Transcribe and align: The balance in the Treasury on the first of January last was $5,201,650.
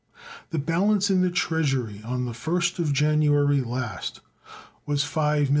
The 0.49 0.57
balance 0.57 1.11
in 1.11 1.21
the 1.21 1.29
Treasury 1.29 2.01
on 2.03 2.25
the 2.25 2.33
first 2.33 2.79
of 2.79 2.91
January 2.91 3.61
last 3.61 4.19
was 4.87 5.03
$5,201,650. 5.03 5.49